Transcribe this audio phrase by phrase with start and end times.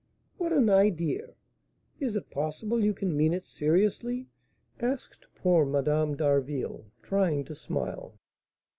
[0.39, 1.35] "What an idea!
[1.99, 4.25] Is it possible you can mean it seriously?"
[4.79, 8.15] asked poor Madame d'Harville, trying to smile.